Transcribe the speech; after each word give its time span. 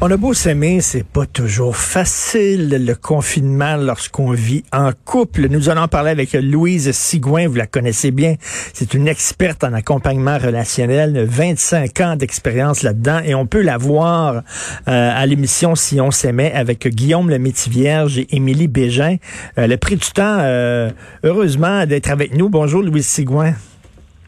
On 0.00 0.08
a 0.12 0.16
beau 0.16 0.32
s'aimer, 0.32 0.80
c'est 0.80 1.04
pas 1.04 1.26
toujours 1.26 1.76
facile 1.76 2.86
le 2.86 2.94
confinement 2.94 3.76
lorsqu'on 3.76 4.30
vit 4.30 4.62
en 4.72 4.92
couple. 5.04 5.48
Nous 5.48 5.70
allons 5.70 5.88
parler 5.88 6.12
avec 6.12 6.34
Louise 6.34 6.92
Sigouin, 6.92 7.48
vous 7.48 7.56
la 7.56 7.66
connaissez 7.66 8.12
bien. 8.12 8.36
C'est 8.72 8.94
une 8.94 9.08
experte 9.08 9.64
en 9.64 9.72
accompagnement 9.72 10.38
relationnel, 10.38 11.24
25 11.28 12.00
ans 12.00 12.14
d'expérience 12.14 12.84
là-dedans 12.84 13.22
et 13.24 13.34
on 13.34 13.46
peut 13.46 13.60
la 13.60 13.76
voir 13.76 14.36
euh, 14.36 14.40
à 14.86 15.26
l'émission 15.26 15.74
Si 15.74 16.00
on 16.00 16.12
s'aimait 16.12 16.52
avec 16.52 16.86
Guillaume 16.86 17.28
le 17.28 17.40
Métivierge 17.40 18.18
et 18.18 18.36
Émilie 18.36 18.68
Bégin. 18.68 19.16
Euh, 19.58 19.64
elle 19.64 19.72
a 19.72 19.78
pris 19.78 19.96
du 19.96 20.08
temps, 20.12 20.38
euh, 20.38 20.90
heureusement, 21.24 21.86
d'être 21.86 22.10
avec 22.10 22.36
nous. 22.36 22.48
Bonjour 22.48 22.82
Louise 22.82 23.06
Sigouin. 23.06 23.54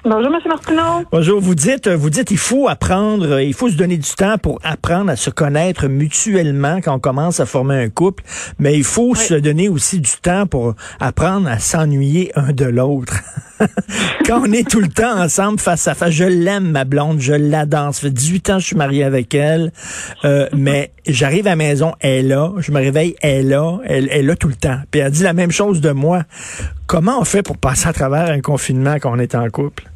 Bonjour, 0.03 0.34
M. 0.34 0.41
Martineau. 0.48 1.05
Bonjour. 1.12 1.41
Vous 1.43 1.55
dites, 1.55 1.87
vous 1.87 2.09
dites, 2.09 2.31
il 2.31 2.39
faut 2.39 2.69
apprendre, 2.69 3.39
il 3.39 3.53
faut 3.53 3.69
se 3.69 3.75
donner 3.75 3.98
du 3.98 4.09
temps 4.09 4.39
pour 4.39 4.59
apprendre 4.62 5.11
à 5.11 5.17
se 5.17 5.29
connaître 5.29 5.89
mutuellement 5.89 6.81
quand 6.81 6.95
on 6.95 6.98
commence 6.98 7.39
à 7.39 7.45
former 7.45 7.75
un 7.75 7.91
couple, 7.91 8.25
mais 8.59 8.78
il 8.78 8.84
faut 8.84 9.15
se 9.15 9.34
donner 9.34 9.69
aussi 9.69 10.01
du 10.01 10.12
temps 10.23 10.47
pour 10.47 10.75
apprendre 11.01 11.51
à 11.51 11.59
s'ennuyer 11.59 12.33
un 12.34 12.55
de 12.55 12.65
l'autre. 12.65 13.12
quand 14.27 14.41
on 14.41 14.53
est 14.53 14.67
tout 14.67 14.81
le 14.81 14.89
temps 14.89 15.21
ensemble 15.21 15.61
face 15.61 15.87
à 15.87 15.95
face, 15.95 16.12
je 16.12 16.25
l'aime, 16.25 16.71
ma 16.71 16.84
blonde, 16.84 17.21
je 17.21 17.34
l'adore. 17.34 17.95
Ça 17.95 18.01
fait 18.01 18.11
18 18.11 18.51
ans 18.51 18.55
que 18.55 18.61
je 18.61 18.67
suis 18.69 18.77
marié 18.77 19.05
avec 19.05 19.34
elle, 19.34 19.71
euh, 20.25 20.48
mais 20.56 20.93
j'arrive 21.06 21.47
à 21.47 21.51
la 21.51 21.56
maison, 21.56 21.93
elle 22.01 22.25
est 22.25 22.28
là, 22.28 22.53
je 22.56 22.73
me 22.73 22.78
réveille, 22.78 23.17
elle 23.21 23.31
est 23.31 23.51
là, 23.51 23.81
elle, 23.84 24.09
elle 24.11 24.21
est 24.21 24.23
là 24.23 24.37
tout 24.37 24.48
le 24.48 24.55
temps. 24.55 24.78
Puis 24.91 25.03
elle 25.03 25.11
dit 25.11 25.25
la 25.25 25.34
même 25.34 25.53
chose 25.53 25.83
de 25.83 25.91
moi. 25.91 26.23
Comment 26.87 27.21
on 27.21 27.25
fait 27.25 27.43
pour 27.43 27.59
passer 27.59 27.87
à 27.87 27.93
travers 27.93 28.31
un 28.31 28.41
confinement 28.41 28.95
quand 28.95 29.12
on 29.12 29.19
est 29.19 29.34
en 29.34 29.48
couple? 29.51 29.90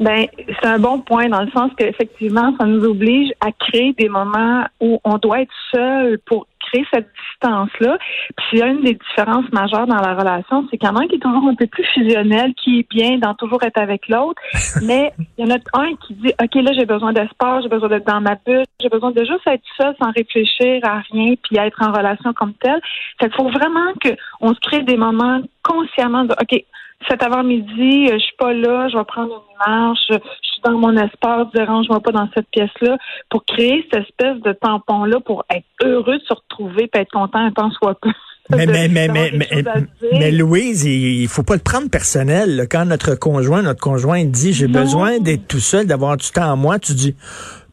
Ben, 0.00 0.26
c'est 0.36 0.66
un 0.66 0.78
bon 0.78 1.00
point 1.00 1.28
dans 1.28 1.42
le 1.42 1.50
sens 1.50 1.70
qu'effectivement, 1.76 2.54
ça 2.58 2.66
nous 2.66 2.84
oblige 2.84 3.32
à 3.40 3.52
créer 3.52 3.92
des 3.92 4.08
moments 4.08 4.64
où 4.80 5.00
on 5.04 5.18
doit 5.18 5.42
être 5.42 5.52
seul 5.72 6.18
pour 6.26 6.46
créer 6.74 6.86
cette 6.92 7.08
distance-là. 7.30 7.98
Puis 8.36 8.46
il 8.54 8.58
y 8.58 8.62
a 8.62 8.66
une 8.66 8.82
des 8.82 8.94
différences 8.94 9.50
majeures 9.52 9.86
dans 9.86 10.00
la 10.00 10.14
relation, 10.14 10.66
c'est 10.70 10.78
qu'il 10.78 10.88
y 10.88 10.92
en 10.92 10.96
a 10.96 11.02
un 11.02 11.06
qui 11.06 11.16
est 11.16 11.20
toujours 11.20 11.48
un 11.48 11.54
peu 11.54 11.66
plus 11.66 11.84
fusionnel, 11.94 12.54
qui 12.54 12.80
est 12.80 12.88
bien 12.90 13.18
dans 13.18 13.34
toujours 13.34 13.62
être 13.62 13.78
avec 13.78 14.08
l'autre, 14.08 14.40
mais 14.82 15.12
il 15.38 15.46
y 15.46 15.52
en 15.52 15.54
a 15.54 15.58
un 15.80 15.94
qui 16.06 16.14
dit, 16.14 16.32
OK, 16.42 16.54
là, 16.54 16.72
j'ai 16.72 16.86
besoin 16.86 17.12
d'espace, 17.12 17.62
j'ai 17.62 17.68
besoin 17.68 17.88
d'être 17.88 18.06
dans 18.06 18.20
ma 18.20 18.36
bulle, 18.46 18.64
j'ai 18.80 18.88
besoin 18.88 19.10
de 19.10 19.24
juste 19.24 19.46
être 19.46 19.62
seul 19.76 19.94
sans 20.00 20.10
réfléchir 20.10 20.80
à 20.84 21.00
rien, 21.10 21.34
puis 21.42 21.58
être 21.58 21.80
en 21.82 21.92
relation 21.92 22.32
comme 22.32 22.54
tel. 22.54 22.80
Fait 23.20 23.28
qu'il 23.28 23.36
faut 23.36 23.48
vraiment 23.48 23.92
qu'on 24.02 24.54
se 24.54 24.60
crée 24.60 24.82
des 24.82 24.96
moments 24.96 25.40
consciemment 25.62 26.24
de, 26.24 26.32
OK, 26.32 26.64
cet 27.08 27.22
avant-midi, 27.22 28.08
je 28.10 28.18
suis 28.18 28.36
pas 28.38 28.52
là, 28.52 28.88
je 28.88 28.96
vais 28.96 29.04
prendre 29.04 29.44
une 29.50 29.72
marche, 29.72 30.00
je 30.08 30.53
dans 30.64 30.78
mon 30.78 30.96
espace, 30.96 31.46
dérange-moi 31.54 32.00
pas 32.00 32.12
dans 32.12 32.28
cette 32.34 32.48
pièce-là, 32.50 32.96
pour 33.30 33.44
créer 33.44 33.86
cette 33.90 34.02
espèce 34.02 34.40
de 34.42 34.52
tampon-là, 34.52 35.20
pour 35.20 35.44
être 35.50 35.66
heureux 35.82 36.18
de 36.18 36.24
se 36.24 36.34
retrouver, 36.34 36.88
puis 36.88 37.02
être 37.02 37.12
content 37.12 37.38
un 37.38 37.52
temps 37.52 37.70
soit 37.70 37.98
peu. 38.00 38.10
Mais, 38.50 38.66
mais, 38.66 38.88
mais, 38.88 39.08
mais, 39.08 39.30
mais, 39.32 39.64
mais, 40.12 40.30
Louise, 40.30 40.84
il, 40.84 41.26
faut 41.28 41.42
pas 41.42 41.54
le 41.54 41.62
prendre 41.62 41.88
personnel. 41.88 42.66
Quand 42.70 42.84
notre 42.84 43.14
conjoint, 43.14 43.62
notre 43.62 43.80
conjoint 43.80 44.22
dit 44.26 44.52
j'ai 44.52 44.68
besoin 44.68 45.18
d'être 45.18 45.48
tout 45.48 45.60
seul, 45.60 45.86
d'avoir 45.86 46.18
du 46.18 46.30
temps 46.30 46.52
à 46.52 46.54
moi, 46.54 46.78
tu 46.78 46.92
dis 46.92 47.16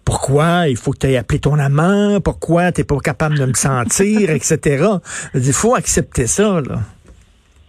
pourquoi 0.06 0.70
il 0.70 0.78
faut 0.78 0.92
que 0.92 1.00
tu 1.00 1.08
aies 1.08 1.18
appelé 1.18 1.40
ton 1.40 1.60
amant, 1.60 2.22
pourquoi 2.22 2.72
tu 2.72 2.86
pas 2.86 2.98
capable 3.00 3.38
de 3.38 3.48
me 3.48 3.54
sentir, 3.54 4.30
etc. 4.30 4.86
Il 5.34 5.52
faut 5.52 5.76
accepter 5.76 6.26
ça. 6.26 6.62
Là 6.62 6.80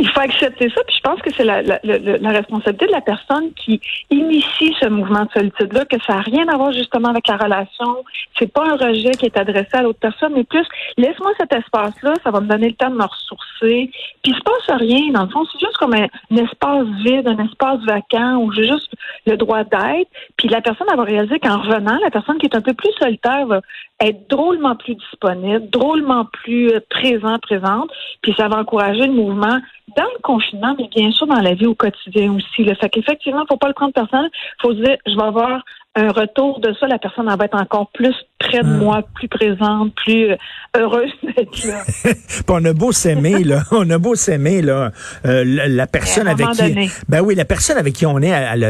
il 0.03 0.09
faut 0.09 0.21
accepter 0.21 0.69
ça, 0.71 0.83
puis 0.85 0.97
je 0.97 1.01
pense 1.01 1.23
que 1.23 1.31
c'est 1.33 1.45
la, 1.45 1.63
la, 1.63 1.79
la, 1.85 2.31
responsabilité 2.31 2.87
de 2.87 2.91
la 2.91 3.03
personne 3.03 3.53
qui 3.55 3.81
initie 4.11 4.75
ce 4.81 4.89
mouvement 4.89 5.27
de 5.27 5.31
solitude-là, 5.33 5.85
que 5.85 5.97
ça 6.05 6.15
n'a 6.15 6.21
rien 6.23 6.49
à 6.49 6.57
voir 6.57 6.73
justement 6.73 7.11
avec 7.11 7.29
la 7.29 7.37
relation. 7.37 8.03
C'est 8.37 8.53
pas 8.53 8.65
un 8.65 8.77
rejet 8.77 9.13
qui 9.13 9.27
est 9.27 9.37
adressé 9.37 9.69
à 9.75 9.83
l'autre 9.83 10.01
personne, 10.01 10.33
mais 10.35 10.43
plus 10.43 10.67
laisse-moi 10.97 11.31
cet 11.39 11.53
espace-là, 11.53 12.15
ça 12.25 12.33
va 12.33 12.41
me 12.41 12.49
donner 12.49 12.71
le 12.71 12.75
temps 12.75 12.91
de 12.91 12.97
me 12.97 13.05
ressourcer. 13.05 13.93
Puis 14.25 14.33
il 14.33 14.35
se 14.35 14.41
passe 14.41 14.77
rien, 14.77 15.13
dans 15.13 15.23
le 15.23 15.31
fond, 15.31 15.45
c'est 15.53 15.61
juste 15.61 15.77
comme 15.77 15.95
un, 15.95 16.09
espace 16.37 16.87
vide, 17.05 17.29
un 17.29 17.45
espace 17.45 17.79
vacant 17.87 18.39
où 18.39 18.51
j'ai 18.51 18.67
juste 18.67 18.93
le 19.27 19.37
droit 19.37 19.63
d'être. 19.63 20.11
Puis 20.37 20.49
la 20.49 20.61
personne 20.61 20.89
elle 20.91 20.97
va 20.97 21.05
réaliser 21.05 21.39
qu'en 21.39 21.61
revenant, 21.61 21.97
la 22.03 22.11
personne 22.11 22.39
qui 22.39 22.47
est 22.47 22.57
un 22.57 22.61
peu 22.61 22.75
plus 22.75 22.91
solitaire 22.99 23.47
va 23.47 23.61
être 24.03 24.29
drôlement 24.29 24.77
plus 24.77 24.95
disponible, 24.95 25.71
drôlement 25.71 26.27
plus 26.27 26.71
euh, 26.71 26.81
présent, 26.91 27.39
présente, 27.39 27.91
puis 28.21 28.35
ça 28.37 28.49
va 28.49 28.59
encourager 28.59 29.07
le 29.07 29.13
mouvement 29.13 29.59
dans 29.97 30.05
le 30.05 30.23
confinement, 30.23 30.75
mais 30.79 30.89
bien 30.89 31.11
sûr 31.11 31.27
dans 31.27 31.41
la 31.41 31.55
vie 31.55 31.67
au 31.67 31.75
quotidien 31.75 32.33
aussi. 32.35 32.65
Le 32.65 32.75
Fait 32.75 32.89
qu'effectivement, 32.89 33.45
faut 33.49 33.57
pas 33.57 33.69
le 33.69 33.75
prendre 33.75 33.93
personnel. 33.93 34.31
faut 34.61 34.71
se 34.71 34.83
dire, 34.83 34.97
je 35.07 35.15
vais 35.15 35.23
avoir 35.23 35.63
un 35.95 36.11
retour 36.11 36.61
de 36.61 36.73
ça. 36.81 36.87
La 36.87 36.99
personne 36.99 37.27
va 37.27 37.45
être 37.45 37.61
encore 37.61 37.91
plus 37.93 38.15
près 38.39 38.63
de 38.63 38.67
Ah. 38.67 38.79
moi, 38.79 39.03
plus 39.15 39.29
présente, 39.29 39.95
plus 39.95 40.31
euh, 40.33 40.37
heureuse 40.77 41.11
d'être 41.23 41.65
là. 41.65 41.83
On 42.49 42.65
a 42.65 42.73
beau 42.73 42.93
s'aimer, 42.93 43.45
là. 43.45 43.63
On 43.73 43.89
a 43.91 43.99
beau 43.99 44.15
s'aimer, 44.15 44.63
là. 44.63 44.91
Euh, 45.27 45.45
la, 45.45 45.69
la 45.69 45.87
personne 45.87 46.29
avec 46.29 46.49
qui. 46.51 46.63
donné. 46.63 46.91
Ben 47.09 47.21
oui, 47.21 47.35
la 47.35 47.45
personne 47.45 47.77
avec 47.79 47.95
qui 47.95 48.07
on 48.07 48.19
est, 48.21 48.29
elle 48.29 48.65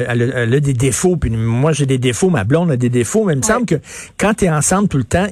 a 0.54 0.60
des 0.60 0.74
défauts. 0.74 1.16
Puis 1.16 1.30
moi, 1.30 1.72
j'ai 1.72 1.86
des 1.86 1.98
défauts, 1.98 2.30
ma 2.30 2.44
blonde 2.44 2.70
a 2.72 2.76
des 2.76 2.90
défauts. 2.90 3.24
Mais 3.24 3.34
il 3.34 3.38
me 3.38 3.42
semble 3.42 3.66
que 3.66 3.76
quand 4.18 4.34
tu 4.34 4.46
es 4.46 4.50
ensemble 4.50 4.88
tout 4.88 4.98
le 4.98 5.04
temps, 5.04 5.26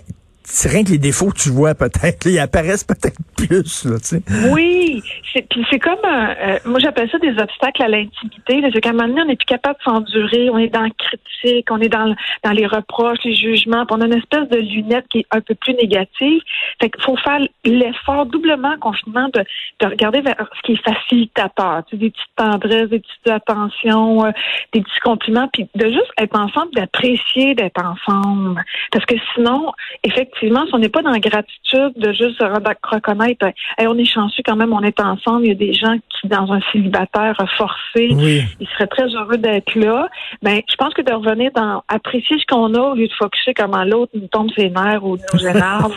c'est 0.50 0.68
rien 0.68 0.84
que 0.84 0.90
les 0.90 0.98
défauts 0.98 1.30
que 1.30 1.38
tu 1.38 1.50
vois 1.50 1.74
peut-être. 1.74 2.26
Ils 2.26 2.38
apparaissent 2.38 2.84
peut-être 2.84 3.18
plus, 3.36 3.84
là, 3.84 3.98
tu 3.98 4.04
sais. 4.04 4.22
Oui, 4.52 5.02
c'est 5.32 5.78
comme 5.78 5.98
un, 6.04 6.30
euh, 6.30 6.58
moi 6.64 6.80
j'appelle 6.80 7.08
ça 7.10 7.18
des 7.18 7.30
obstacles 7.38 7.82
à 7.82 7.88
l'intimité. 7.88 8.60
C'est 8.72 8.80
qu'à 8.80 8.90
un 8.90 8.92
moment 8.92 9.08
donné, 9.08 9.22
on 9.22 9.26
n'est 9.26 9.36
plus 9.36 9.46
capable 9.46 9.78
de 9.78 9.84
s'endurer, 9.84 10.50
on 10.50 10.58
est 10.58 10.68
dans 10.68 10.82
le 10.82 10.90
critique, 10.90 11.68
on 11.70 11.80
est 11.80 11.88
dans 11.88 12.14
dans 12.44 12.50
les 12.50 12.66
reproches, 12.66 13.18
les 13.24 13.34
jugements, 13.34 13.86
puis 13.86 13.96
on 13.96 14.00
a 14.00 14.06
une 14.06 14.18
espèce 14.18 14.48
de 14.48 14.58
lunette 14.58 15.06
qui 15.08 15.20
est 15.20 15.26
un 15.30 15.40
peu 15.40 15.54
plus 15.54 15.74
négative. 15.74 16.42
Fait 16.80 16.90
qu'il 16.90 17.02
faut 17.02 17.16
faire 17.16 17.40
l'effort 17.64 18.26
doublement 18.26 18.72
en 18.72 18.78
confinement 18.78 19.28
de, 19.32 19.44
de 19.80 19.86
regarder 19.86 20.20
vers 20.20 20.36
ce 20.56 20.62
qui 20.62 20.72
est 20.72 20.84
facilitateur, 20.84 21.84
tu 21.88 21.96
sais, 21.96 22.00
des 22.00 22.10
petites 22.10 22.36
tendresses, 22.36 22.88
des 22.88 23.00
petites 23.00 23.28
attentions, 23.28 24.24
euh, 24.24 24.30
des 24.72 24.80
petits 24.80 25.00
compliments, 25.02 25.48
puis 25.52 25.68
de 25.74 25.86
juste 25.86 26.10
être 26.18 26.38
ensemble, 26.38 26.72
d'apprécier 26.74 27.54
d'être 27.54 27.82
ensemble. 27.82 28.62
Parce 28.92 29.04
que 29.06 29.14
sinon, 29.34 29.72
effectivement, 30.02 30.39
si 30.48 30.74
on 30.74 30.78
n'est 30.78 30.88
pas 30.88 31.02
dans 31.02 31.10
la 31.10 31.18
gratitude 31.20 31.92
de 31.96 32.12
juste 32.12 32.38
se 32.38 32.44
reconnaître, 32.44 33.46
Hey, 33.78 33.86
on 33.86 33.96
est 33.98 34.04
chanceux 34.04 34.42
quand 34.44 34.56
même, 34.56 34.72
on 34.72 34.82
est 34.82 35.00
ensemble. 35.00 35.44
Il 35.44 35.48
y 35.48 35.52
a 35.52 35.54
des 35.54 35.72
gens 35.74 35.96
qui, 36.08 36.28
dans 36.28 36.52
un 36.52 36.60
célibataire 36.72 37.36
forcé, 37.56 38.10
Oui. 38.14 38.42
ils 38.60 38.68
seraient 38.68 38.86
très 38.86 39.06
heureux 39.08 39.36
d'être 39.36 39.74
là. 39.74 40.08
Ben, 40.42 40.60
je 40.68 40.74
pense 40.76 40.94
que 40.94 41.02
de 41.02 41.12
revenir 41.12 41.50
dans 41.54 41.82
apprécier 41.88 42.38
ce 42.38 42.46
qu'on 42.46 42.74
a 42.74 42.80
au 42.80 42.94
lieu 42.94 43.06
de 43.06 43.12
focuser 43.12 43.54
comment 43.54 43.84
l'autre 43.84 44.12
nous 44.14 44.28
tombe 44.28 44.50
ses 44.56 44.70
nerfs 44.70 45.04
ou 45.04 45.16
nous 45.32 45.46
énerve 45.46 45.96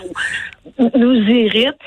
ou 0.78 0.92
nous 0.96 1.16
irrite, 1.16 1.78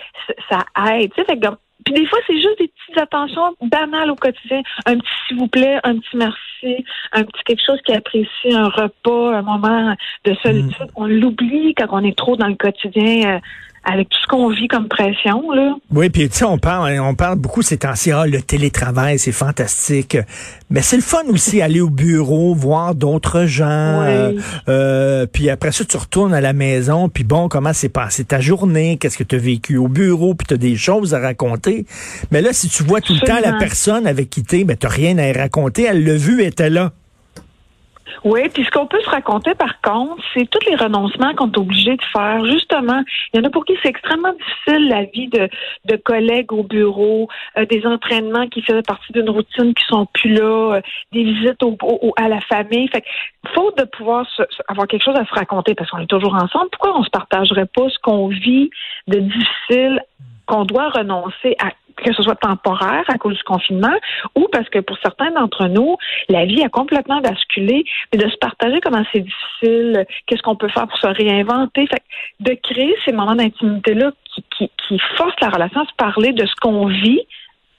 ça 0.50 0.64
aide. 0.90 1.12
Tu 1.14 1.22
sais, 1.22 1.26
fait 1.26 1.38
puis 1.86 1.94
des 1.94 2.06
fois, 2.06 2.18
c'est 2.26 2.34
juste 2.34 2.58
des 2.58 2.66
petites 2.66 2.98
attentions 3.00 3.54
banales 3.62 4.10
au 4.10 4.16
quotidien. 4.16 4.60
Un 4.86 4.98
petit 4.98 5.08
s'il 5.28 5.38
vous 5.38 5.46
plaît, 5.46 5.78
un 5.84 5.96
petit 5.98 6.16
merci, 6.16 6.84
un 7.12 7.22
petit 7.22 7.44
quelque 7.44 7.62
chose 7.64 7.78
qui 7.86 7.92
apprécie 7.92 8.52
un 8.52 8.68
repas, 8.68 9.36
un 9.36 9.42
moment 9.42 9.94
de 10.24 10.34
solitude. 10.42 10.90
On 10.96 11.06
l'oublie 11.06 11.74
quand 11.74 11.86
on 11.90 12.02
est 12.02 12.18
trop 12.18 12.34
dans 12.36 12.48
le 12.48 12.56
quotidien 12.56 13.36
euh, 13.36 13.38
avec 13.88 14.08
tout 14.08 14.18
ce 14.20 14.26
qu'on 14.26 14.50
vit 14.50 14.66
comme 14.66 14.88
pression. 14.88 15.50
Là. 15.52 15.74
Oui, 15.92 16.10
puis 16.10 16.28
tu 16.28 16.38
sais, 16.38 16.44
on 16.44 16.58
parle, 16.58 16.98
on 16.98 17.14
parle 17.14 17.38
beaucoup 17.38 17.62
ces 17.62 17.78
temps-ci, 17.78 18.10
ah, 18.10 18.26
le 18.26 18.42
télétravail, 18.42 19.18
c'est 19.18 19.32
fantastique. 19.32 20.18
Mais 20.70 20.82
c'est 20.82 20.96
le 20.96 21.02
fun 21.02 21.22
aussi, 21.28 21.62
aller 21.62 21.80
au 21.80 21.88
bureau, 21.88 22.52
voir 22.54 22.96
d'autres 22.96 23.46
gens. 23.46 24.02
Oui. 24.02 24.40
euh, 24.68 25.26
puis 25.32 25.48
après 25.50 25.70
ça, 25.70 25.84
tu 25.84 25.96
retournes 25.96 26.34
à 26.34 26.40
la 26.40 26.52
maison, 26.52 27.08
puis 27.08 27.22
bon, 27.22 27.48
comment 27.48 27.72
s'est 27.72 27.88
passé 27.88 28.24
ta 28.24 28.40
journée, 28.40 28.96
qu'est-ce 28.98 29.16
que 29.16 29.24
tu 29.24 29.36
as 29.36 29.38
vécu 29.38 29.76
au 29.76 29.86
bureau, 29.86 30.34
puis 30.34 30.46
tu 30.48 30.54
as 30.54 30.58
des 30.58 30.76
choses 30.76 31.14
à 31.14 31.20
raconter. 31.20 31.86
Mais 32.32 32.42
là, 32.42 32.52
si 32.52 32.68
tu 32.68 32.82
vois 32.82 33.00
tout 33.00 33.14
le 33.14 33.20
temps 33.20 33.38
la 33.40 33.52
personne 33.52 34.06
avec 34.06 34.30
qui 34.30 34.42
t'es, 34.42 34.64
ben 34.64 34.76
t'as 34.76 34.88
rien 34.88 35.16
à 35.18 35.28
y 35.28 35.32
raconter, 35.32 35.84
elle 35.84 36.04
l'a 36.04 36.16
vu, 36.16 36.40
elle 36.40 36.48
était 36.48 36.70
là. 36.70 36.92
Oui, 38.24 38.48
puis 38.52 38.64
ce 38.64 38.70
qu'on 38.70 38.86
peut 38.86 39.00
se 39.00 39.10
raconter 39.10 39.54
par 39.54 39.80
contre, 39.80 40.22
c'est 40.34 40.48
tous 40.50 40.68
les 40.68 40.76
renoncements 40.76 41.34
qu'on 41.34 41.50
est 41.50 41.58
obligé 41.58 41.96
de 41.96 42.02
faire. 42.12 42.44
Justement, 42.46 43.02
il 43.32 43.40
y 43.40 43.42
en 43.42 43.46
a 43.46 43.50
pour 43.50 43.64
qui 43.64 43.74
c'est 43.82 43.88
extrêmement 43.88 44.32
difficile 44.32 44.88
la 44.88 45.04
vie 45.04 45.28
de, 45.28 45.48
de 45.84 45.96
collègues 45.96 46.52
au 46.52 46.62
bureau, 46.62 47.28
euh, 47.56 47.64
des 47.66 47.86
entraînements 47.86 48.48
qui 48.48 48.62
faisaient 48.62 48.82
partie 48.82 49.12
d'une 49.12 49.30
routine 49.30 49.74
qui 49.74 49.84
sont 49.84 50.06
plus 50.06 50.32
là, 50.32 50.76
euh, 50.76 50.80
des 51.12 51.24
visites 51.24 51.62
au, 51.62 51.76
au- 51.82 52.14
à 52.16 52.28
la 52.28 52.40
famille. 52.40 52.88
Fait 52.88 53.04
faute 53.54 53.76
de 53.78 53.84
pouvoir 53.84 54.26
se- 54.30 54.42
avoir 54.68 54.86
quelque 54.86 55.04
chose 55.04 55.16
à 55.18 55.24
se 55.26 55.34
raconter 55.34 55.74
parce 55.74 55.90
qu'on 55.90 55.98
est 55.98 56.06
toujours 56.10 56.34
ensemble, 56.34 56.68
pourquoi 56.72 56.98
on 56.98 57.04
se 57.04 57.10
partagerait 57.10 57.66
pas 57.66 57.88
ce 57.88 57.98
qu'on 58.00 58.28
vit 58.28 58.70
de 59.06 59.18
difficile 59.20 60.00
qu'on 60.46 60.64
doit 60.64 60.90
renoncer 60.90 61.56
à 61.62 61.70
que 61.96 62.12
ce 62.12 62.22
soit 62.22 62.36
temporaire 62.36 63.04
à 63.08 63.18
cause 63.18 63.36
du 63.36 63.42
confinement 63.42 63.96
ou 64.34 64.46
parce 64.52 64.68
que 64.68 64.78
pour 64.80 64.98
certains 64.98 65.30
d'entre 65.30 65.66
nous, 65.66 65.96
la 66.28 66.44
vie 66.44 66.62
a 66.62 66.68
complètement 66.68 67.20
basculé, 67.20 67.84
mais 68.12 68.18
de 68.18 68.28
se 68.28 68.36
partager 68.36 68.80
comment 68.80 69.02
c'est 69.12 69.20
difficile, 69.20 70.06
qu'est-ce 70.26 70.42
qu'on 70.42 70.56
peut 70.56 70.68
faire 70.68 70.86
pour 70.86 70.98
se 70.98 71.06
réinventer. 71.06 71.86
Fait 71.86 72.02
de 72.40 72.54
créer 72.62 72.94
ces 73.04 73.12
moments 73.12 73.34
d'intimité-là 73.34 74.12
qui, 74.24 74.44
qui, 74.56 74.70
qui 74.86 74.98
forcent 75.16 75.40
la 75.40 75.48
relation 75.48 75.80
à 75.80 75.86
se 75.86 75.94
parler 75.96 76.32
de 76.32 76.46
ce 76.46 76.54
qu'on 76.60 76.86
vit. 76.86 77.26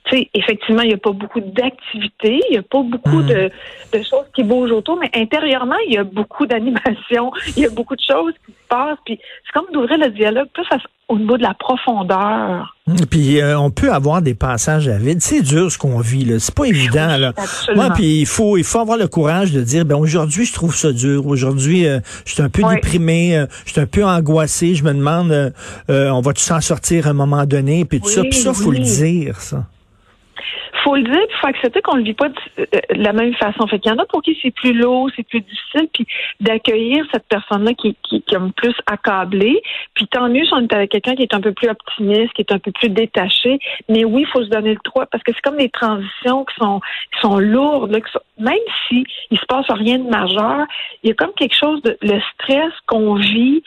Tu 0.09 0.17
sais, 0.17 0.29
effectivement, 0.33 0.81
il 0.83 0.89
n'y 0.89 0.93
a 0.93 0.97
pas 0.97 1.11
beaucoup 1.11 1.41
d'activités, 1.41 2.39
il 2.49 2.51
n'y 2.51 2.57
a 2.57 2.61
pas 2.61 2.81
beaucoup 2.81 3.21
Mm. 3.23 3.27
de, 3.27 3.51
de 3.93 3.97
choses 4.03 4.25
qui 4.35 4.43
bougent 4.43 4.71
autour, 4.71 4.97
mais 4.99 5.09
intérieurement, 5.13 5.75
il 5.87 5.93
y 5.95 5.97
a 5.97 6.03
beaucoup 6.03 6.45
d'animation, 6.47 7.31
il 7.55 7.63
y 7.63 7.65
a 7.65 7.69
beaucoup 7.69 7.95
de 7.95 8.01
choses 8.09 8.33
qui 8.45 8.51
se 8.51 8.67
passent. 8.69 8.97
Puis 9.05 9.19
c'est 9.45 9.51
comme 9.53 9.65
d'ouvrir 9.73 9.97
le 9.97 10.09
dialogue 10.11 10.47
plus 10.53 10.65
à- 10.71 10.77
au 11.09 11.17
niveau 11.17 11.37
de 11.37 11.43
la 11.43 11.53
profondeur. 11.53 12.75
Puis 13.09 13.39
euh, 13.41 13.57
on 13.59 13.69
peut 13.71 13.91
avoir 13.93 14.21
des 14.21 14.33
passages 14.33 14.87
à 14.89 14.97
vide. 14.97 15.19
C'est 15.21 15.41
dur 15.41 15.71
ce 15.71 15.77
qu'on 15.77 15.99
vit 15.99 16.25
là. 16.25 16.39
C'est 16.39 16.53
pas 16.53 16.65
évident 16.65 17.15
là. 17.17 17.29
Absolument. 17.37 17.83
Ouais, 17.83 17.89
puis 17.95 18.19
il 18.21 18.25
faut 18.25 18.57
il 18.57 18.63
faut 18.65 18.79
avoir 18.79 18.97
le 18.97 19.07
courage 19.07 19.51
de 19.51 19.61
dire 19.61 19.85
ben 19.85 19.95
aujourd'hui 19.95 20.45
je 20.45 20.53
trouve 20.53 20.75
ça 20.75 20.91
dur. 20.91 21.25
Aujourd'hui 21.25 21.85
euh, 21.87 21.99
je 22.25 22.33
suis 22.33 22.41
un 22.43 22.49
peu 22.49 22.63
Ouais. 22.63 22.75
déprimé, 22.75 23.37
euh, 23.37 23.45
je 23.65 23.71
suis 23.71 23.81
un 23.81 23.85
peu 23.85 24.03
angoissé. 24.05 24.75
Je 24.75 24.83
me 24.83 24.93
demande 24.93 25.31
euh, 25.31 25.49
euh, 25.89 26.09
on 26.09 26.19
va-tu 26.21 26.41
s'en 26.43 26.59
sortir 26.61 27.07
à 27.07 27.11
un 27.11 27.13
moment 27.13 27.45
donné 27.45 27.85
puis 27.85 28.01
tout 28.01 28.09
ça. 28.09 28.21
Oui, 28.21 28.29
Puis 28.29 28.39
ça 28.39 28.53
faut 28.53 28.69
oui. 28.71 28.79
le 28.79 28.83
dire 28.83 29.39
ça. 29.39 29.65
Faut 30.87 30.95
le 30.95 31.03
dire, 31.03 31.27
puis 31.27 31.37
faut 31.41 31.47
accepter 31.47 31.81
qu'on 31.81 31.97
le 31.97 32.03
vit 32.03 32.13
pas 32.13 32.29
de, 32.29 32.35
euh, 32.59 32.65
de 32.95 33.03
la 33.03 33.11
même 33.11 33.33
façon. 33.35 33.67
Fait 33.67 33.79
qu'il 33.79 33.91
y 33.91 33.93
en 33.93 33.97
a 33.97 34.05
pour 34.05 34.21
qui 34.21 34.37
c'est 34.41 34.51
plus 34.51 34.73
lourd, 34.73 35.09
c'est 35.15 35.27
plus 35.27 35.41
difficile, 35.41 35.89
puis 35.93 36.07
d'accueillir 36.39 37.05
cette 37.11 37.27
personne-là 37.27 37.73
qui, 37.73 37.95
qui, 38.03 38.21
qui 38.21 38.35
est 38.35 38.53
plus 38.55 38.75
accablée. 38.85 39.61
Puis 39.93 40.07
tant 40.07 40.29
mieux 40.29 40.45
si 40.45 40.53
on 40.53 40.59
est 40.59 40.73
avec 40.73 40.91
quelqu'un 40.91 41.15
qui 41.15 41.23
est 41.23 41.33
un 41.33 41.41
peu 41.41 41.51
plus 41.51 41.69
optimiste, 41.69 42.33
qui 42.33 42.41
est 42.41 42.51
un 42.53 42.59
peu 42.59 42.71
plus 42.71 42.89
détaché. 42.89 43.59
Mais 43.89 44.05
oui, 44.05 44.21
il 44.21 44.27
faut 44.27 44.43
se 44.43 44.49
donner 44.49 44.75
le 44.75 44.79
droit, 44.85 45.05
parce 45.07 45.23
que 45.23 45.33
c'est 45.33 45.41
comme 45.41 45.57
des 45.57 45.69
transitions 45.69 46.45
qui 46.45 46.55
sont, 46.55 46.79
qui 47.13 47.19
sont 47.19 47.37
lourdes. 47.37 47.91
là, 47.91 47.99
même 48.39 48.55
si 48.87 49.03
il 49.31 49.37
se 49.37 49.45
passe 49.45 49.65
rien 49.69 49.99
de 49.99 50.09
majeur, 50.09 50.65
il 51.03 51.09
y 51.09 51.11
a 51.11 51.15
comme 51.15 51.33
quelque 51.35 51.55
chose 51.55 51.81
de 51.81 51.97
le 52.01 52.19
stress 52.33 52.71
qu'on 52.85 53.15
vit 53.15 53.61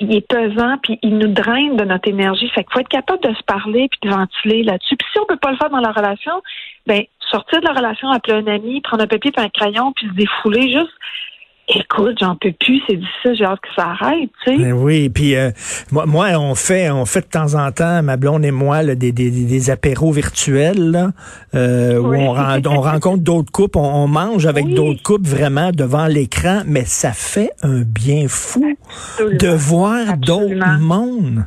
il, 0.00 0.14
est 0.14 0.26
pesant 0.26 0.76
puis 0.82 0.98
il 1.02 1.18
nous 1.18 1.28
draine 1.28 1.76
de 1.76 1.84
notre 1.84 2.08
énergie. 2.08 2.48
Fait 2.50 2.64
qu'il 2.64 2.72
faut 2.72 2.80
être 2.80 2.88
capable 2.88 3.22
de 3.22 3.34
se 3.34 3.42
parler 3.42 3.88
puis 3.88 4.00
de 4.02 4.14
ventiler 4.14 4.62
là-dessus. 4.62 4.96
Puis 4.96 5.08
si 5.12 5.18
on 5.18 5.26
peut 5.26 5.36
pas 5.36 5.52
le 5.52 5.56
faire 5.56 5.70
dans 5.70 5.80
la 5.80 5.92
relation, 5.92 6.42
ben 6.86 7.02
sortir 7.30 7.60
de 7.60 7.66
la 7.66 7.72
relation, 7.72 8.10
appeler 8.10 8.36
un 8.36 8.46
ami, 8.46 8.80
prendre 8.80 9.04
un 9.04 9.06
papier 9.06 9.32
et 9.36 9.40
un 9.40 9.48
crayon 9.48 9.92
puis 9.92 10.08
se 10.08 10.12
défouler 10.14 10.70
juste. 10.70 10.92
Écoute, 11.68 12.16
j'en 12.20 12.36
peux 12.36 12.52
plus, 12.52 12.80
c'est 12.88 12.94
difficile, 12.94 13.34
j'ai 13.36 13.44
hâte 13.44 13.58
que 13.60 13.68
ça 13.74 13.88
arrête, 13.88 14.30
tu 14.44 14.52
sais. 14.52 14.56
Ben 14.62 14.72
oui, 14.72 15.08
puis 15.08 15.34
euh, 15.34 15.50
moi, 15.90 16.06
moi, 16.06 16.26
on 16.38 16.54
fait, 16.54 16.90
on 16.90 17.04
fait 17.06 17.22
de 17.22 17.26
temps 17.26 17.54
en 17.54 17.72
temps, 17.72 18.04
ma 18.04 18.16
blonde 18.16 18.44
et 18.44 18.52
moi, 18.52 18.84
là, 18.84 18.94
des, 18.94 19.10
des, 19.10 19.30
des 19.32 19.70
apéros 19.70 20.12
virtuels, 20.12 20.92
là, 20.92 21.10
euh, 21.56 21.98
où 21.98 22.14
on, 22.14 22.30
ren- 22.32 22.62
on 22.66 22.80
rencontre 22.80 23.24
d'autres 23.24 23.50
couples, 23.50 23.78
on, 23.78 24.04
on 24.04 24.06
mange 24.06 24.46
avec 24.46 24.64
Oui. 24.66 24.74
d'autres 24.74 25.02
couples 25.02 25.26
vraiment 25.28 25.72
devant 25.72 26.06
l'écran, 26.06 26.62
mais 26.66 26.84
ça 26.84 27.10
fait 27.12 27.50
un 27.64 27.80
bien 27.82 28.26
fou 28.28 28.76
Absolument. 29.16 29.38
de 29.40 29.48
voir 29.56 30.16
d'autres 30.18 30.78
mondes. 30.80 31.44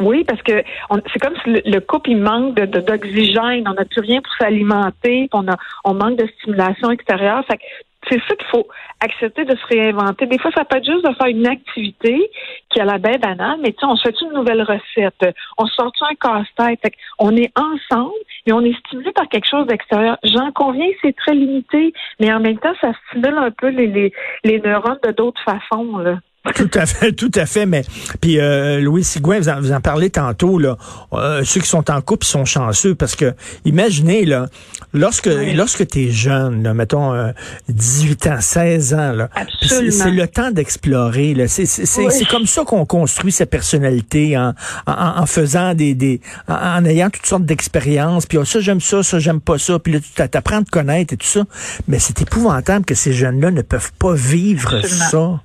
Oui, 0.00 0.24
parce 0.26 0.42
que 0.42 0.64
c'est 1.12 1.20
comme 1.20 1.34
si 1.44 1.50
le, 1.50 1.62
le 1.66 1.78
couple 1.80 2.10
il 2.10 2.16
manque 2.20 2.56
de- 2.56 2.80
d'oxygène, 2.80 3.62
on 3.68 3.74
n'a 3.74 3.84
plus 3.84 4.00
rien 4.00 4.20
pour 4.20 4.32
s'alimenter, 4.40 5.28
on 5.32 5.46
a 5.46 5.56
on 5.84 5.94
manque 5.94 6.18
de 6.18 6.26
stimulation 6.40 6.90
extérieure. 6.90 7.44
Fait 7.46 7.58
que 7.58 7.62
c'est 8.08 8.20
ça 8.28 8.34
qu'il 8.36 8.48
faut 8.48 8.66
accepter 9.00 9.44
de 9.44 9.56
se 9.56 9.66
réinventer. 9.66 10.26
Des 10.26 10.38
fois, 10.38 10.50
ça 10.56 10.64
peut 10.64 10.78
être 10.78 10.84
juste 10.84 11.04
de 11.04 11.14
faire 11.14 11.26
une 11.26 11.46
activité 11.46 12.30
qui 12.70 12.80
a 12.80 12.84
la 12.84 12.98
baie 12.98 13.18
banale, 13.18 13.58
mais 13.62 13.72
tu 13.72 13.84
on 13.84 13.96
se 13.96 14.08
fait 14.08 14.20
une 14.22 14.32
nouvelle 14.32 14.62
recette, 14.62 15.34
on 15.58 15.66
sort 15.66 15.92
un 16.02 16.14
casse-tête. 16.14 16.92
On 17.18 17.36
est 17.36 17.52
ensemble, 17.58 18.12
mais 18.46 18.52
on 18.52 18.60
est 18.60 18.76
stimulé 18.86 19.12
par 19.12 19.28
quelque 19.28 19.48
chose 19.48 19.66
d'extérieur. 19.66 20.18
J'en 20.24 20.50
conviens, 20.52 20.88
c'est 21.02 21.14
très 21.14 21.34
limité, 21.34 21.92
mais 22.20 22.32
en 22.32 22.40
même 22.40 22.58
temps, 22.58 22.74
ça 22.80 22.92
stimule 23.08 23.38
un 23.38 23.50
peu 23.50 23.68
les, 23.68 23.86
les, 23.86 24.12
les 24.44 24.60
neurones 24.60 24.98
de 25.04 25.12
d'autres 25.12 25.42
façons. 25.42 25.98
Là. 25.98 26.18
Tout 26.56 26.70
à 26.74 26.86
fait, 26.86 27.12
tout 27.16 27.30
à 27.36 27.46
fait. 27.46 27.66
Mais 27.66 27.84
puis 28.20 28.40
euh, 28.40 28.80
Louis 28.80 29.04
Sigouin, 29.04 29.38
vous 29.38 29.48
en, 29.48 29.60
vous 29.60 29.70
en 29.72 29.80
parlez 29.80 30.10
tantôt 30.10 30.58
là. 30.58 30.76
euh, 31.12 31.44
ceux 31.44 31.60
qui 31.60 31.68
sont 31.68 31.88
en 31.90 32.00
couple 32.00 32.26
sont 32.26 32.44
chanceux 32.44 32.96
parce 32.96 33.14
que 33.14 33.32
imaginez 33.64 34.24
là, 34.24 34.46
lorsque 34.92 35.30
lorsque 35.54 35.86
tu 35.86 36.06
es 36.06 36.10
jeune, 36.10 36.64
là, 36.64 36.74
mettons 36.74 37.14
euh, 37.14 37.30
18 37.68 38.26
ans, 38.26 38.40
16 38.40 38.94
ans 38.94 39.12
là, 39.12 39.28
c'est 39.62 40.10
le 40.10 40.26
temps 40.26 40.50
d'explorer. 40.50 41.34
là. 41.34 41.46
C'est 41.46 41.64
c'est 41.66 42.04
Oui. 42.04 42.26
comme 42.28 42.46
ça 42.46 42.64
qu'on 42.64 42.86
construit 42.86 43.30
sa 43.32 43.46
personnalité 43.46 44.36
en 44.36 44.52
en, 44.88 44.92
en 45.22 45.26
faisant 45.26 45.74
des 45.74 45.94
des 45.94 46.20
en, 46.48 46.54
en 46.54 46.84
ayant 46.84 47.08
toutes 47.10 47.26
sortes 47.26 47.44
d'expériences. 47.44 48.26
Puis 48.26 48.38
oh, 48.38 48.44
ça 48.44 48.58
j'aime 48.60 48.80
ça, 48.80 49.04
ça 49.04 49.20
j'aime 49.20 49.40
pas 49.40 49.58
ça. 49.58 49.78
Puis 49.78 49.92
là 49.92 50.00
tu 50.00 50.10
t'a- 50.10 50.26
t'apprends 50.26 50.58
à 50.58 50.64
te 50.64 50.70
connaître 50.70 51.14
et 51.14 51.16
tout 51.16 51.26
ça. 51.26 51.44
Mais 51.86 52.00
c'est 52.00 52.20
épouvantable 52.20 52.84
que 52.84 52.96
ces 52.96 53.12
jeunes 53.12 53.40
là 53.40 53.52
ne 53.52 53.62
peuvent 53.62 53.92
pas 53.98 54.14
vivre 54.14 54.74
Absolument. 54.74 55.08
ça. 55.08 55.40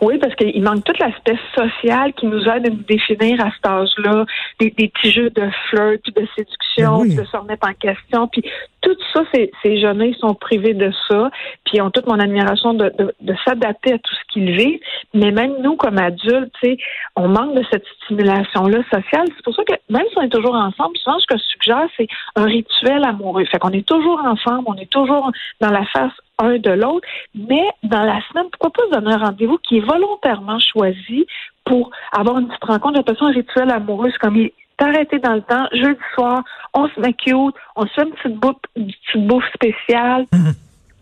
Oui, 0.00 0.18
parce 0.18 0.34
qu'il 0.34 0.62
manque 0.62 0.84
tout 0.84 0.92
l'aspect 0.98 1.38
social 1.54 2.12
qui 2.14 2.26
nous 2.26 2.42
aide 2.44 2.66
à 2.66 2.70
nous 2.70 2.84
définir 2.88 3.44
à 3.44 3.50
cet 3.50 3.66
âge-là, 3.66 4.24
des, 4.58 4.70
des 4.70 4.88
petits 4.88 5.12
jeux 5.12 5.30
de 5.30 5.48
flirt, 5.68 6.00
puis 6.02 6.12
de 6.12 6.26
séduction, 6.36 6.98
Ben 6.98 7.02
oui. 7.02 7.08
puis 7.08 7.16
de 7.16 7.24
se 7.24 7.36
remettre 7.36 7.68
en 7.68 7.74
question. 7.74 8.28
Puis 8.28 8.42
tout 8.80 8.96
ça, 9.12 9.22
ces, 9.32 9.50
ces 9.62 9.78
jeunes 9.80 10.02
ils 10.02 10.16
sont 10.16 10.34
privés 10.34 10.74
de 10.74 10.90
ça, 11.08 11.30
puis 11.64 11.76
ils 11.76 11.82
ont 11.82 11.90
toute 11.90 12.06
mon 12.06 12.18
admiration 12.18 12.74
de, 12.74 12.92
de, 12.98 13.14
de 13.20 13.34
s'adapter 13.44 13.94
à 13.94 13.98
tout 13.98 14.14
ce 14.14 14.32
qu'ils 14.32 14.50
vivent. 14.56 14.80
Mais 15.14 15.30
même 15.30 15.54
nous, 15.62 15.76
comme 15.76 15.98
adultes, 15.98 16.54
on 17.16 17.28
manque 17.28 17.54
de 17.54 17.64
cette 17.70 17.84
stimulation-là 18.04 18.82
sociale. 18.84 19.26
C'est 19.36 19.44
pour 19.44 19.54
ça 19.54 19.64
que 19.64 19.74
même 19.88 20.04
si 20.10 20.18
on 20.18 20.22
est 20.22 20.28
toujours 20.28 20.54
ensemble, 20.54 20.96
souvent 20.96 21.18
ce 21.18 21.26
que 21.26 21.38
je 21.38 21.44
suggère, 21.44 21.88
c'est 21.96 22.08
un 22.36 22.44
rituel 22.44 23.04
amoureux. 23.04 23.44
Fait 23.46 23.58
qu'on 23.58 23.70
est 23.70 23.86
toujours 23.86 24.20
ensemble, 24.24 24.64
on 24.66 24.76
est 24.76 24.90
toujours 24.90 25.30
dans 25.60 25.70
la 25.70 25.84
face 25.86 26.12
un 26.38 26.56
de 26.56 26.70
l'autre, 26.70 27.06
mais 27.34 27.64
dans 27.82 28.02
la 28.02 28.20
semaine, 28.28 28.46
pourquoi 28.50 28.70
pas 28.70 28.82
se 28.90 29.00
donner 29.00 29.14
un 29.14 29.18
rendez-vous 29.26 29.58
qui 29.58 29.76
est 29.78 29.80
volontairement 29.80 30.58
choisi 30.58 31.26
pour 31.64 31.90
avoir 32.12 32.38
une 32.38 32.48
petite 32.48 32.64
rencontre? 32.64 32.96
J'appelle 32.96 33.16
ça 33.18 33.26
un 33.26 33.32
rituel 33.32 33.70
amoureux. 33.70 34.10
Comme 34.20 34.36
il 34.36 34.50
est 34.80 34.84
arrêté 34.84 35.18
dans 35.18 35.34
le 35.34 35.42
temps, 35.42 35.66
jeudi 35.72 36.00
soir, 36.14 36.42
on 36.74 36.88
se 36.88 37.00
met 37.00 37.12
cute, 37.12 37.54
on 37.76 37.86
se 37.86 37.94
fait 37.94 38.02
une 38.02 38.12
petite 38.12 38.40
bouffe, 38.40 38.56
une 38.76 38.86
petite 38.86 39.26
bouffe 39.26 39.44
spéciale. 39.54 40.26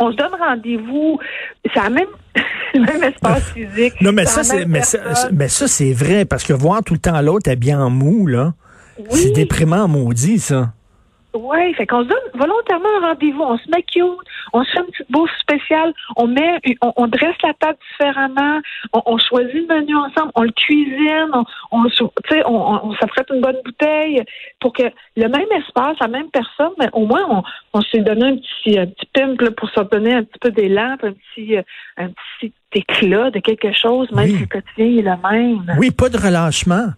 On 0.00 0.12
se 0.12 0.16
donne 0.16 0.32
rendez-vous. 0.38 1.18
C'est 1.64 1.82
la 1.82 1.90
même, 1.90 2.06
le 2.74 2.80
même 2.80 3.02
espace 3.02 3.50
physique. 3.52 4.00
Non, 4.00 4.12
mais 4.12 4.26
ça, 4.26 4.44
c'est, 4.44 4.64
mais 4.64 4.82
ça, 4.82 4.98
personne. 4.98 5.36
mais 5.36 5.48
ça, 5.48 5.66
c'est 5.66 5.92
vrai, 5.92 6.24
parce 6.24 6.44
que 6.44 6.52
voir 6.52 6.84
tout 6.84 6.94
le 6.94 7.00
temps 7.00 7.20
l'autre 7.20 7.50
habillé 7.50 7.74
en 7.74 7.90
mou, 7.90 8.26
là, 8.26 8.54
c'est 9.10 9.32
déprimant, 9.32 9.88
maudit, 9.88 10.38
ça. 10.38 10.72
Oui, 11.34 11.74
fait 11.74 11.86
qu'on 11.86 12.02
se 12.04 12.08
donne 12.08 12.18
volontairement 12.34 12.88
un 13.02 13.08
rendez-vous. 13.08 13.42
On 13.42 13.58
se 13.58 13.68
met 13.70 13.82
cute, 13.82 14.02
on 14.54 14.64
se 14.64 14.70
fait 14.70 14.78
une 14.80 14.86
petite 14.86 15.10
bouffe 15.10 15.30
spéciale, 15.40 15.92
on 16.16 16.26
met, 16.26 16.58
on, 16.80 16.92
on 16.96 17.06
dresse 17.06 17.36
la 17.44 17.52
table 17.54 17.78
différemment, 17.90 18.60
on, 18.94 19.02
on 19.04 19.18
choisit 19.18 19.54
le 19.54 19.66
menu 19.66 19.94
ensemble, 19.94 20.32
on 20.34 20.42
le 20.42 20.52
cuisine, 20.52 21.30
on, 21.34 21.44
on, 21.72 22.80
on, 22.82 22.94
s'apprête 22.94 23.26
une 23.32 23.42
bonne 23.42 23.58
bouteille 23.64 24.22
pour 24.60 24.72
que 24.72 24.84
le 25.16 25.28
même 25.28 25.46
espace, 25.58 25.96
la 26.00 26.08
même 26.08 26.30
personne, 26.30 26.72
mais 26.78 26.88
au 26.94 27.04
moins 27.06 27.26
on, 27.28 27.42
on 27.74 27.82
s'est 27.82 28.00
donné 28.00 28.24
un 28.26 28.36
petit, 28.36 28.78
un 28.78 28.86
petit 28.86 29.06
pimp 29.12 29.40
là, 29.40 29.50
pour 29.50 29.68
se 29.68 29.80
donner 29.80 30.14
un 30.14 30.24
petit 30.24 30.38
peu 30.40 30.50
d'élan, 30.50 30.96
un 31.02 31.12
petit, 31.12 31.56
euh, 31.58 31.62
un 31.98 32.08
petit 32.08 32.52
éclat 32.72 33.30
de 33.30 33.40
quelque 33.40 33.72
chose, 33.72 34.10
même 34.12 34.24
Oui. 34.24 34.32
si 34.34 34.40
le 34.40 34.46
quotidien 34.46 34.86
est 34.86 35.02
le 35.02 35.30
même. 35.30 35.76
Oui, 35.78 35.90
pas 35.90 36.08
de 36.08 36.16
relâchement. 36.16 36.88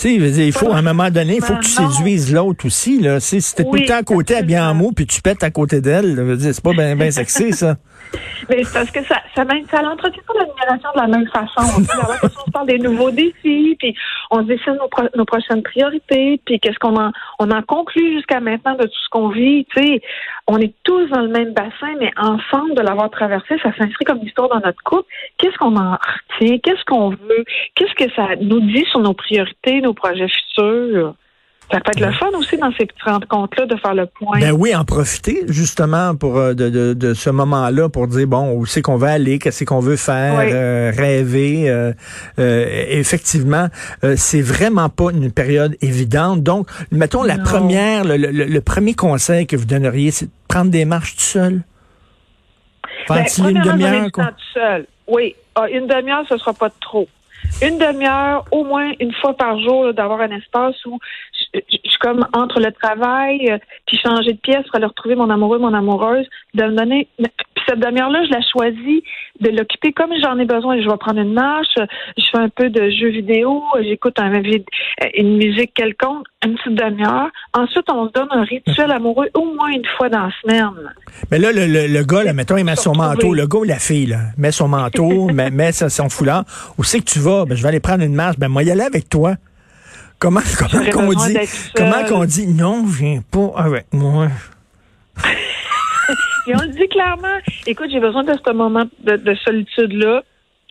Sais, 0.00 0.14
il 0.14 0.52
faut, 0.52 0.72
à 0.72 0.76
un 0.78 0.82
moment 0.82 1.10
donné, 1.10 1.36
il 1.36 1.44
faut 1.44 1.54
que 1.56 1.60
tu 1.62 1.68
séduises 1.72 2.32
l'autre 2.32 2.64
aussi, 2.64 2.98
là. 3.02 3.20
Si 3.20 3.38
t'es 3.54 3.64
tout 3.64 3.68
Oui, 3.70 3.82
le 3.82 3.86
temps 3.86 3.96
à 3.98 4.02
côté 4.02 4.34
habillé 4.34 4.58
en 4.58 4.62
absolument. 4.62 4.84
mou, 4.88 4.92
puis 4.92 5.06
tu 5.06 5.20
pètes 5.20 5.42
à 5.42 5.50
côté 5.50 5.82
d'elle, 5.82 6.16
c'est 6.40 6.62
pas 6.64 6.72
bien 6.72 6.96
ben 6.96 7.10
sexy, 7.10 7.52
ça. 7.52 7.76
Mais 8.48 8.64
c'est 8.64 8.72
parce 8.72 8.90
que 8.90 9.04
ça, 9.04 9.16
ça, 9.36 9.44
ça 9.70 9.82
l'entretient 9.82 10.22
pas 10.26 10.32
l'admiration 10.40 10.88
de 10.96 11.00
la 11.00 11.06
même 11.06 11.28
façon. 11.28 11.76
On, 11.76 11.80
dit, 11.80 11.86
se 12.34 12.50
parle 12.50 12.66
des 12.66 12.78
nouveaux 12.78 13.10
défis, 13.10 13.76
puis 13.78 13.94
on 14.30 14.40
décide 14.42 14.72
nos, 14.80 14.88
pro- 14.88 15.06
nos 15.14 15.24
prochaines 15.26 15.62
priorités, 15.62 16.40
puis 16.46 16.58
qu'est-ce 16.58 16.78
qu'on 16.78 16.96
en, 16.96 17.12
on 17.38 17.50
en 17.50 17.62
conclut 17.62 18.14
jusqu'à 18.16 18.40
maintenant 18.40 18.74
de 18.74 18.84
tout 18.84 18.98
ce 19.04 19.08
qu'on 19.10 19.28
vit. 19.28 19.66
Tu 19.76 19.82
sais, 19.82 20.00
on 20.48 20.56
est 20.58 20.72
tous 20.82 21.06
dans 21.08 21.20
le 21.20 21.28
même 21.28 21.52
bassin, 21.52 21.92
mais 22.00 22.10
ensemble 22.16 22.74
de 22.74 22.80
l'avoir 22.80 23.10
traversé, 23.10 23.54
ça 23.62 23.70
s'inscrit 23.78 24.04
comme 24.06 24.22
histoire 24.26 24.48
dans 24.48 24.60
notre 24.66 24.82
couple. 24.82 25.06
Qu'est-ce 25.38 25.56
qu'on 25.58 25.76
en 25.76 25.96
Qu'est-ce 26.40 26.84
qu'on 26.86 27.10
veut? 27.10 27.44
Qu'est-ce 27.74 27.94
que 27.94 28.10
ça 28.14 28.28
nous 28.40 28.60
dit 28.60 28.84
sur 28.90 29.00
nos 29.00 29.14
priorités, 29.14 29.80
nos 29.80 29.94
projets 29.94 30.28
futurs? 30.28 31.14
Ça 31.72 31.78
peut 31.78 31.92
être 31.94 32.00
le 32.04 32.10
fun 32.14 32.26
aussi 32.36 32.56
dans 32.56 32.72
ces 32.72 32.84
petites 32.86 33.00
rencontres-là 33.04 33.66
de 33.66 33.76
faire 33.76 33.94
le 33.94 34.06
point. 34.06 34.40
Ben 34.40 34.50
oui, 34.50 34.74
en 34.74 34.84
profiter 34.84 35.42
justement 35.46 36.16
pour 36.16 36.36
euh, 36.36 36.52
de, 36.52 36.68
de, 36.68 36.94
de 36.94 37.14
ce 37.14 37.30
moment-là 37.30 37.88
pour 37.88 38.08
dire 38.08 38.26
bon 38.26 38.54
où 38.56 38.66
c'est 38.66 38.82
qu'on 38.82 38.96
va 38.96 39.12
aller, 39.12 39.38
qu'est-ce 39.38 39.64
qu'on 39.64 39.78
veut 39.78 39.94
faire, 39.94 40.34
Oui. 40.38 40.50
euh, 40.52 40.90
rêver. 40.96 41.70
euh, 41.70 41.92
euh, 42.40 42.64
effectivement, 42.88 43.68
c'est 44.16 44.42
vraiment 44.42 44.88
pas 44.88 45.12
une 45.12 45.30
période 45.30 45.76
évidente. 45.80 46.42
Donc, 46.42 46.66
mettons 46.90 47.22
la 47.22 47.36
Non. 47.36 47.44
première, 47.44 48.02
le, 48.04 48.16
le- 48.16 48.30
le 48.46 48.60
premier 48.60 48.94
conseil 48.94 49.46
que 49.46 49.54
vous 49.54 49.66
donneriez, 49.66 50.10
c'est 50.10 50.26
de 50.26 50.30
prendre 50.48 50.72
des 50.72 50.84
marches 50.84 51.14
tout 51.14 51.20
seul. 51.22 51.62
Ben, 53.08 53.16
Ventiler 53.18 53.50
une 53.52 53.60
demi-heure, 53.62 54.08
Oui. 55.10 55.34
Ah, 55.56 55.68
une 55.68 55.86
demi-heure, 55.86 56.24
ce 56.28 56.36
sera 56.38 56.52
pas 56.52 56.70
trop. 56.70 57.08
Une 57.60 57.78
demi-heure, 57.78 58.44
au 58.52 58.64
moins 58.64 58.92
une 59.00 59.12
fois 59.12 59.34
par 59.34 59.58
jour, 59.58 59.92
d'avoir 59.92 60.20
un 60.20 60.30
espace 60.30 60.76
où 60.86 60.98
je, 61.54 61.60
suis 61.68 61.98
comme 62.00 62.26
entre 62.32 62.60
le 62.60 62.72
travail, 62.72 63.50
euh, 63.50 63.58
puis 63.86 63.98
changer 63.98 64.32
de 64.32 64.38
pièce 64.38 64.64
pour 64.66 64.76
aller 64.76 64.86
retrouver 64.86 65.14
mon 65.14 65.30
amoureux, 65.30 65.58
mon 65.58 65.74
amoureuse, 65.74 66.26
de 66.54 66.64
me 66.64 66.76
donner. 66.76 67.08
Puis 67.18 67.64
cette 67.68 67.80
demi-heure-là, 67.80 68.24
je 68.24 68.30
la 68.30 68.40
choisis 68.42 69.02
de 69.40 69.50
l'occuper 69.50 69.92
comme 69.92 70.10
j'en 70.22 70.38
ai 70.38 70.44
besoin. 70.44 70.80
Je 70.80 70.88
vais 70.88 70.96
prendre 70.96 71.20
une 71.20 71.32
marche, 71.32 71.74
je 71.76 72.24
fais 72.30 72.38
un 72.38 72.48
peu 72.48 72.70
de 72.70 72.90
jeux 72.90 73.10
vidéo, 73.10 73.62
j'écoute 73.82 74.18
un 74.18 74.30
une 75.14 75.36
musique 75.36 75.74
quelconque, 75.74 76.26
une 76.44 76.54
petite 76.54 76.74
demi-heure. 76.74 77.28
Ensuite, 77.52 77.90
on 77.90 78.06
se 78.08 78.12
donne 78.12 78.28
un 78.30 78.44
rituel 78.44 78.90
amoureux 78.90 79.28
au 79.34 79.44
moins 79.54 79.70
une 79.70 79.84
fois 79.96 80.08
dans 80.08 80.26
la 80.26 80.30
semaine. 80.42 80.92
Mais 81.30 81.38
là, 81.38 81.52
le, 81.52 81.66
le, 81.66 81.86
le 81.86 82.04
gars, 82.04 82.22
là, 82.22 82.32
mettons, 82.32 82.56
il 82.56 82.64
met 82.64 82.76
son 82.76 82.92
retrouver. 82.92 83.08
manteau. 83.08 83.34
Le 83.34 83.46
gars 83.46 83.58
ou 83.58 83.64
la 83.64 83.78
fille, 83.78 84.06
là, 84.06 84.18
met 84.38 84.52
son 84.52 84.68
manteau, 84.68 85.28
met, 85.32 85.50
met 85.50 85.72
son 85.72 86.08
foulard. 86.08 86.44
Où 86.78 86.84
c'est 86.84 87.00
que 87.00 87.10
tu 87.10 87.18
vas? 87.18 87.44
Ben, 87.44 87.56
je 87.56 87.62
vais 87.62 87.68
aller 87.68 87.80
prendre 87.80 88.02
une 88.02 88.14
marche. 88.14 88.38
Ben, 88.38 88.48
moi, 88.48 88.62
y 88.62 88.70
aller 88.70 88.82
avec 88.82 89.08
toi. 89.08 89.34
Comment, 90.20 90.40
comment 90.58 90.84
qu'on 90.90 91.14
dit? 91.14 91.36
Comment 91.74 92.04
qu'on 92.04 92.24
dit? 92.26 92.46
Non, 92.46 92.84
viens 92.84 93.22
pas 93.30 93.52
avec 93.56 93.86
moi. 93.92 94.28
Et 96.46 96.54
on 96.54 96.60
le 96.60 96.68
dit 96.68 96.88
clairement. 96.88 97.38
Écoute, 97.66 97.88
j'ai 97.90 98.00
besoin 98.00 98.24
de 98.24 98.34
ce 98.34 98.52
moment 98.52 98.84
de, 99.02 99.16
de 99.16 99.34
solitude-là, 99.34 100.22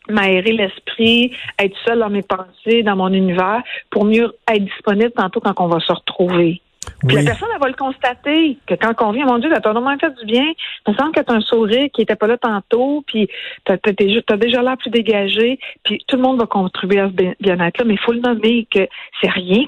m'aérer 0.07 0.51
l'esprit, 0.51 1.35
être 1.57 1.75
seule 1.83 1.99
dans 1.99 2.09
mes 2.11 2.21
pensées, 2.21 2.83
dans 2.83 2.95
mon 2.95 3.11
univers, 3.11 3.63
pour 3.89 4.05
mieux 4.05 4.31
être 4.47 4.63
disponible 4.63 5.11
tantôt 5.11 5.39
quand 5.39 5.55
on 5.57 5.67
va 5.67 5.79
se 5.79 5.93
retrouver. 5.93 6.61
Puis 7.07 7.17
Oui. 7.17 7.23
la 7.23 7.31
personne, 7.31 7.49
elle 7.53 7.61
va 7.61 7.67
le 7.67 7.73
constater, 7.73 8.57
que 8.65 8.73
quand 8.75 8.93
on 9.01 9.11
vient, 9.11 9.25
mon 9.25 9.37
Dieu, 9.37 9.49
t'as 9.51 9.73
normalement 9.73 9.99
fait 9.99 10.13
du 10.19 10.25
bien. 10.25 10.45
Il 10.87 10.93
me 10.93 10.97
semble 10.97 11.11
que 11.11 11.19
t'as 11.21 11.33
un 11.33 11.41
sourire 11.41 11.89
qui 11.93 12.01
était 12.01 12.15
pas 12.15 12.27
là 12.27 12.37
tantôt, 12.37 13.03
puis 13.05 13.27
t'as 13.65 13.77
t'as 13.77 13.91
déjà, 14.37 14.61
l'air 14.61 14.77
plus 14.77 14.89
dégagé, 14.89 15.59
puis 15.83 16.03
tout 16.07 16.15
le 16.15 16.21
monde 16.21 16.39
va 16.39 16.45
contribuer 16.45 16.99
à 16.99 17.07
ce 17.07 17.13
bien- 17.13 17.33
bien-être-là, 17.39 17.85
mais 17.85 17.95
il 17.95 17.99
faut 17.99 18.13
le 18.13 18.21
nommer 18.21 18.67
que 18.71 18.87
c'est 19.21 19.29
rien 19.29 19.65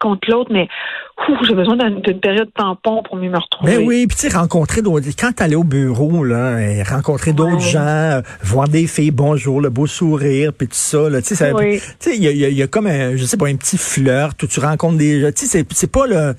contre 0.00 0.30
l'autre, 0.30 0.50
mais 0.52 0.66
j'ai 1.46 1.54
besoin 1.54 1.76
d'une 1.76 2.20
période 2.20 2.48
tampon 2.54 3.02
pour 3.02 3.16
mieux 3.16 3.30
me 3.30 3.38
retrouver. 3.38 3.76
Ben 3.76 3.86
oui, 3.86 4.06
puis 4.06 4.16
tu 4.16 4.28
sais, 4.30 4.36
rencontrer 4.36 4.82
d'autres. 4.82 5.06
Quand 5.18 5.32
t'allais 5.32 5.54
au 5.54 5.64
bureau, 5.64 6.24
là, 6.24 6.58
et 6.60 6.82
rencontrer 6.82 7.32
d'autres 7.32 7.54
Ouais. 7.56 7.60
gens, 7.60 8.20
voir 8.42 8.66
des 8.68 8.86
filles, 8.86 9.10
bonjour, 9.10 9.60
le 9.60 9.68
beau 9.70 9.86
sourire, 9.86 10.52
puis 10.52 10.66
tout 10.66 10.74
ça, 10.74 11.08
là, 11.10 11.20
tu 11.20 11.28
sais, 11.28 11.34
ça- 11.34 11.54
Oui. 11.54 11.80
il 12.06 12.22
y 12.24 12.28
a, 12.28 12.32
y 12.32 12.44
a- 12.44 12.48
y 12.48 12.62
a 12.62 12.66
comme 12.66 12.86
un, 12.86 13.16
je 13.16 13.24
sais 13.24 13.36
pas, 13.36 13.46
un 13.48 13.56
petit 13.56 13.76
flirt 13.78 14.42
où 14.42 14.46
tu 14.46 14.58
rencontres 14.60 14.96
des 14.98 15.20
gens. 15.20 15.30
Tu 15.32 15.46
sais, 15.46 15.64
c'est- 15.70 15.86
pas 15.92 16.06
le, 16.06 16.34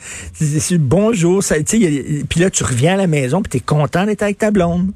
bonjour, 0.80 1.44
tu 1.44 1.48
sais, 1.65 2.24
puis 2.30 2.39
là, 2.39 2.50
tu 2.50 2.63
reviens 2.63 2.96
à 2.96 2.98
la 2.98 3.08
maison, 3.08 3.41
puis 3.41 3.50
t'es 3.51 3.60
content 3.65 4.06
d'être 4.06 4.24
avec 4.24 4.38
ta 4.39 4.51
blonde. 4.51 4.91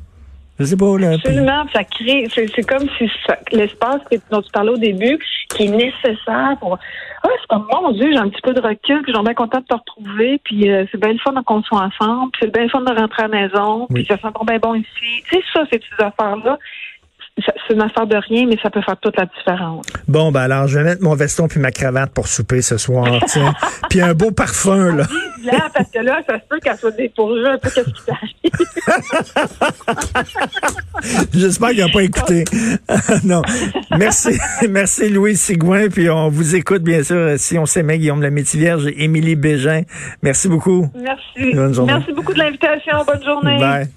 Je 0.59 0.63
sais 0.65 0.77
pas, 0.77 0.97
là. 0.97 1.07
puis- 1.09 1.15
Absolument, 1.15 1.65
ça 1.73 1.83
crée, 1.83 2.27
c'est, 2.33 2.47
c'est 2.55 2.63
comme 2.63 2.87
si 2.97 3.09
ça- 3.27 3.37
l'espace 3.51 4.01
que- 4.09 4.15
dont 4.31 4.41
tu 4.41 4.49
parlais 4.51 4.71
au 4.71 4.77
début, 4.77 5.19
qui 5.49 5.65
est 5.65 5.69
nécessaire 5.69 6.55
pour. 6.59 6.77
Ah, 7.23 7.27
c'est 7.41 7.47
comme 7.47 7.67
mon 7.71 7.91
Dieu, 7.91 8.09
j'ai 8.11 8.17
un 8.19 8.29
petit 8.29 8.41
peu 8.41 8.53
de 8.53 8.61
recul, 8.61 9.01
puis 9.03 9.11
j'en 9.13 9.23
bien 9.23 9.33
content 9.33 9.59
de 9.59 9.65
te 9.65 9.73
retrouver, 9.73 10.39
puis 10.43 10.69
euh, 10.71 10.85
c'est 10.91 10.99
bien 10.99 11.11
le 11.13 11.19
fun 11.19 11.33
qu'on 11.45 11.61
soit 11.63 11.81
ensemble, 11.81 12.31
puis 12.31 12.41
c'est 12.43 12.53
bien 12.53 12.63
le 12.63 12.69
fun 12.69 12.81
de 12.81 12.93
rentrer 12.93 13.23
à 13.23 13.27
la 13.27 13.41
maison, 13.41 13.87
puis 13.87 13.99
Oui. 14.01 14.05
ça 14.07 14.17
sent 14.17 14.33
bien 14.47 14.59
bon 14.59 14.75
ici. 14.75 15.23
C'est 15.29 15.43
ça, 15.53 15.63
ces 15.71 15.79
petites 15.79 15.99
affaires-là. 15.99 16.57
Ça- 17.43 17.51
C'est 17.67 17.73
une 17.73 17.81
affaire 17.81 18.05
de 18.07 18.15
rien, 18.15 18.45
mais 18.47 18.57
ça 18.61 18.69
peut 18.69 18.81
faire 18.81 18.95
toute 19.01 19.17
la 19.17 19.25
différence. 19.25 19.85
Bon, 20.07 20.31
ben 20.31 20.41
alors, 20.41 20.67
je 20.67 20.77
vais 20.77 20.85
mettre 20.85 21.03
mon 21.03 21.15
veston 21.15 21.47
puis 21.47 21.59
ma 21.59 21.71
cravate 21.71 22.11
pour 22.11 22.27
souper 22.27 22.61
ce 22.61 22.77
soir, 22.77 23.05
tiens. 23.27 23.53
puis 23.89 24.01
un 24.01 24.13
beau 24.13 24.31
parfum, 24.31 24.95
là. 24.95 25.03
Là, 25.43 25.67
parce 25.73 25.89
que 25.91 25.99
là, 25.99 26.21
ça 26.27 26.35
se 26.39 26.43
peut 26.49 26.59
qu'elle 26.59 26.77
soit 26.77 26.91
dépourvue 26.91 27.45
un 27.45 27.57
peu 27.57 27.69
qu'est-ce 27.69 27.89
qui 27.89 28.03
t'arrive? 28.05 28.31
J'espère 31.33 31.69
qu'il 31.69 31.79
n'a 31.85 31.89
pas 31.89 32.03
écouté. 32.03 32.45
non. 33.23 33.41
Merci. 33.97 34.37
Merci, 34.69 35.09
Louis 35.09 35.35
Sigouin. 35.35 35.89
Puis 35.89 36.09
on 36.09 36.29
vous 36.29 36.55
écoute, 36.55 36.83
bien 36.83 37.03
sûr, 37.03 37.33
si 37.37 37.57
on 37.59 37.65
s'aimait, 37.65 37.97
Guillaume 37.99 38.21
Lamette-Vierge 38.21 38.87
et 38.87 39.03
Émilie 39.03 39.35
Bégin. 39.35 39.81
Merci 40.23 40.47
beaucoup. 40.47 40.89
Merci. 40.95 41.53
Bonne 41.53 41.73
journée. 41.73 41.93
Merci 41.93 42.13
beaucoup 42.13 42.33
de 42.33 42.39
l'invitation. 42.39 43.03
Bonne 43.05 43.23
journée. 43.23 43.57
Bye. 43.59 43.87